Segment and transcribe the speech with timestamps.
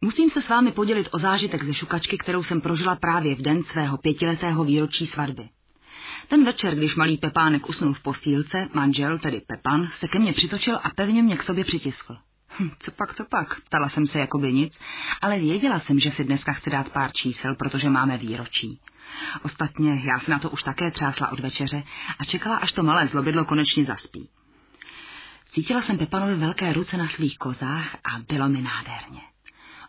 [0.00, 3.62] Musím se s vámi podělit o zážitek ze šukačky, kterou jsem prožila právě v den
[3.62, 5.48] svého pětiletého výročí svatby.
[6.28, 10.80] Ten večer, když malý Pepánek usnul v postýlce, manžel, tedy Pepan, se ke mně přitočil
[10.82, 12.16] a pevně mě k sobě přitiskl.
[12.58, 14.78] Hm, co pak, co pak, ptala jsem se jako by nic,
[15.20, 18.80] ale věděla jsem, že si dneska chce dát pár čísel, protože máme výročí.
[19.42, 21.82] Ostatně já si na to už také třásla od večeře
[22.18, 24.28] a čekala, až to malé zlobidlo konečně zaspí.
[25.52, 29.20] Cítila jsem Pepanovi velké ruce na svých kozách a bylo mi nádherně.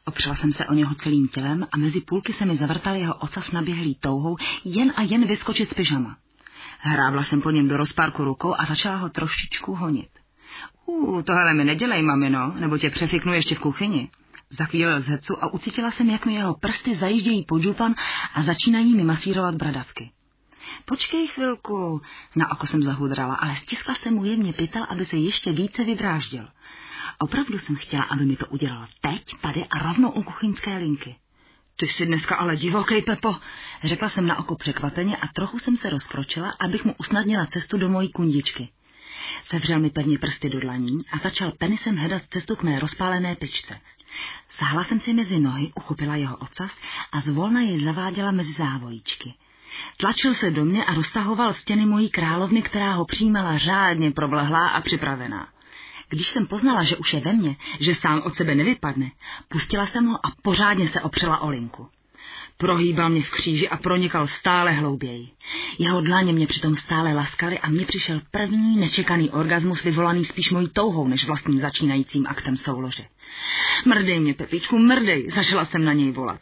[0.09, 3.51] Opřela jsem se o něho celým tělem a mezi půlky se mi zavrtal jeho ocas
[3.51, 6.17] naběhlý touhou jen a jen vyskočit z pyžama.
[6.79, 10.09] Hrábla jsem po něm do rozpárku rukou a začala ho trošičku honit.
[10.85, 14.09] Uh, tohle mi nedělej, mamino, nebo tě přefiknu ještě v kuchyni.
[14.49, 17.95] Zachvílil z hecu a ucítila jsem, jak mi jeho prsty zajíždějí pod župan
[18.33, 20.11] a začínají mi masírovat bradavky.
[20.85, 22.01] Počkej chvilku,
[22.35, 26.47] na oko jsem zahudrala, ale stiskla jsem mu jemně pytel, aby se ještě více vydráždil.
[27.21, 31.15] Opravdu jsem chtěla, aby mi to udělal teď, tady a rovnou u kuchyňské linky.
[31.75, 33.35] Ty jsi dneska ale divokej, Pepo,
[33.83, 37.89] řekla jsem na oko překvapeně a trochu jsem se rozkročila, abych mu usnadnila cestu do
[37.89, 38.69] mojí kundičky.
[39.43, 43.81] Sevřel mi pevně prsty do dlaní a začal penisem hledat cestu k mé rozpálené pečce.
[44.49, 46.71] Sáhla jsem si mezi nohy, uchopila jeho ocas
[47.11, 49.33] a zvolna jej zaváděla mezi závojíčky.
[49.97, 54.81] Tlačil se do mě a roztahoval stěny mojí královny, která ho přijímala řádně provlehlá a
[54.81, 55.47] připravená.
[56.09, 59.11] Když jsem poznala, že už je ve mně, že sám od sebe nevypadne,
[59.47, 61.87] pustila jsem ho a pořádně se opřela o linku.
[62.57, 65.29] Prohýbal mě v kříži a pronikal stále hlouběji.
[65.77, 70.69] Jeho dlaně mě přitom stále laskaly a mně přišel první nečekaný orgasmus vyvolaný spíš mojí
[70.69, 73.03] touhou než vlastním začínajícím aktem soulože.
[73.85, 76.41] Mrdej mě, Pepičku, mrdej, zašla jsem na něj volat.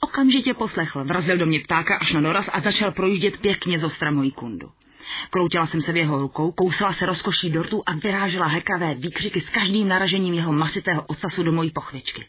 [0.00, 4.10] Okamžitě poslechl, vrazil do mě ptáka až na doraz a začal projíždět pěkně z ostra
[4.10, 4.70] mojí kundu.
[5.30, 9.50] Kroutila jsem se v jeho rukou, kousala se rozkoší dortu a vyrážela hekavé výkřiky s
[9.50, 12.26] každým naražením jeho masitého ocasu do mojí pochvičky.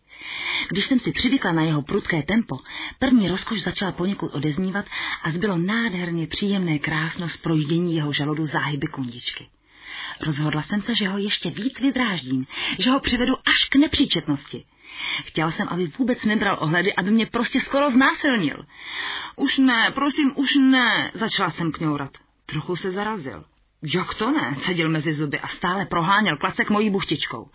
[0.70, 2.60] Když jsem si přivykla na jeho prudké tempo,
[3.00, 4.86] první rozkoš začala poněkud odeznívat
[5.24, 9.48] a zbylo nádherně příjemné krásno z projíždění jeho žaludu záhyby kundičky.
[10.22, 12.48] Rozhodla jsem se, že ho ještě víc vydráždím,
[12.80, 14.66] že ho přivedu až k nepříčetnosti.
[15.24, 18.66] Chtěla jsem, aby vůbec nebral ohledy, aby mě prostě skoro znásilnil.
[19.36, 22.25] Už ne, prosím, už ne, začala jsem kňourat.
[22.46, 23.44] Trochu se zarazil.
[23.94, 24.56] Jak to ne?
[24.62, 27.50] Cedil mezi zuby a stále proháněl klacek mojí buchtičkou.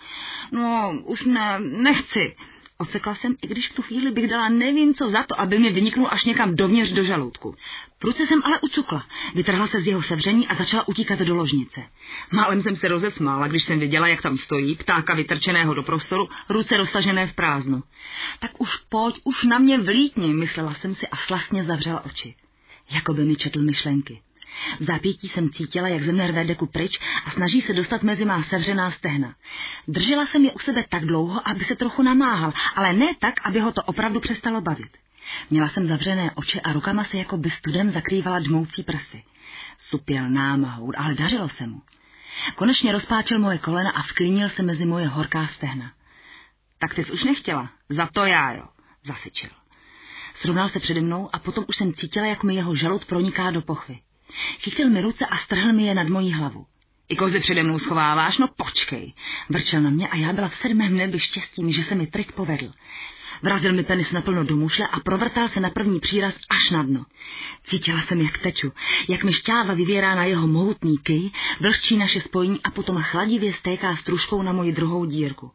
[0.52, 2.36] No, už ne, nechci.
[2.78, 5.72] Ocekla jsem, i když v tu chvíli bych dala nevím co za to, aby mi
[5.72, 7.54] vyniknul až někam dovnitř do žaludku.
[7.98, 11.80] Pruce jsem ale ucukla, vytrhla se z jeho sevření a začala utíkat do ložnice.
[12.30, 16.76] Málem jsem se rozesmála, když jsem viděla, jak tam stojí, ptáka vytrčeného do prostoru, ruce
[16.76, 17.82] roztažené v prázdnu.
[18.38, 22.34] Tak už pojď, už na mě vlítni, myslela jsem si a slastně zavřela oči.
[22.90, 24.20] Jako by mi četl myšlenky.
[24.81, 28.25] V zápětí jsem cítila, jak ze mne rve deku pryč a snaží se dostat mezi
[28.25, 29.34] má sevřená stehna.
[29.88, 33.61] Držela jsem je u sebe tak dlouho, aby se trochu namáhal, ale ne tak, aby
[33.61, 34.97] ho to opravdu přestalo bavit.
[35.50, 39.22] Měla jsem zavřené oči a rukama se jako by studem zakrývala dmoucí prsy.
[39.78, 41.82] Supěl námahou, ale dařilo se mu.
[42.55, 45.93] Konečně rozpáčil moje kolena a vklínil se mezi moje horká stehna.
[46.78, 48.65] Tak ty jsi už nechtěla, za to já jo,
[49.05, 49.50] zasyčil.
[50.34, 53.62] Srovnal se přede mnou a potom už jsem cítila, jak mi jeho žalud proniká do
[53.62, 54.00] pochvy.
[54.58, 56.66] Chytil mi ruce a strhl mi je nad mojí hlavu.
[57.08, 58.38] I kozy přede mnou schováváš?
[58.38, 59.12] No počkej.
[59.48, 62.72] Vrčel na mě a já byla v sedmém nebi štěstím, že se mi trik povedl.
[63.42, 67.04] Vrazil mi penis naplno do mušle a provrtal se na první příraz až na dno.
[67.64, 68.72] Cítila jsem, jak teču,
[69.08, 71.30] jak mi šťáva vyvěrá na jeho mohutný kyj,
[71.60, 75.50] vlhčí naše spojení a potom chladivě stéká stružkou na moji druhou dírku.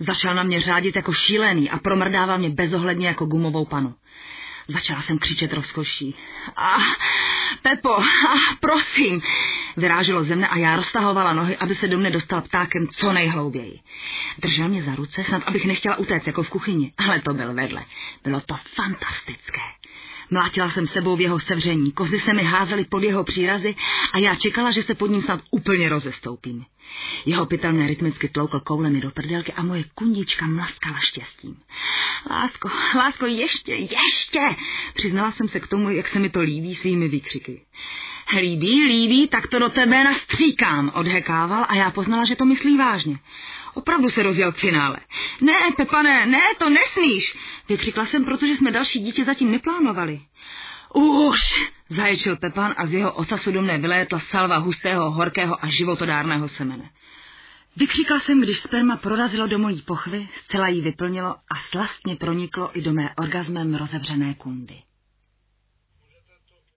[0.00, 3.94] Začal na mě řádit jako šílený a promrdával mě bezohledně jako gumovou panu.
[4.68, 6.14] Začala jsem křičet rozkoší.
[6.56, 6.82] Ah,
[7.62, 8.04] Pepo, ah,
[8.60, 9.22] prosím.
[9.76, 13.80] Vyráželo ze mne a já roztahovala nohy, aby se do mne dostal ptákem co nejhlouběji.
[14.38, 17.84] Držel mě za ruce, snad abych nechtěla utéct jako v kuchyni, ale to byl vedle.
[18.24, 19.60] Bylo to fantastické.
[20.30, 23.74] Mlátila jsem sebou v jeho sevření, kozy se mi házely pod jeho přírazy
[24.12, 26.64] a já čekala, že se pod ním snad úplně rozestoupím.
[27.26, 31.56] Jeho pytelné rytmicky tloukl koulemi do prdelky a moje kundička mlaskala štěstím.
[32.30, 34.40] Lásko, lásko, ještě, ještě!
[34.94, 37.62] Přiznala jsem se k tomu, jak se mi to líbí svými výkřiky.
[38.36, 43.18] Líbí, líbí, tak to do tebe nastříkám, odhekával a já poznala, že to myslí vážně.
[43.74, 44.96] Opravdu se rozjel finále.
[45.40, 47.36] Ne, Pepane, ne, to nesmíš,
[47.68, 50.20] vykřikla jsem, protože jsme další dítě zatím neplánovali.
[50.94, 51.40] Už,
[51.88, 56.90] zaječil Pepan a z jeho osasu do mne vylétla salva hustého, horkého a životodárného semene.
[57.76, 62.82] Vykřikla jsem, když sperma prorazilo do mojí pochvy, zcela jí vyplnilo a slastně proniklo i
[62.82, 64.74] do mé orgazmem rozevřené kundy.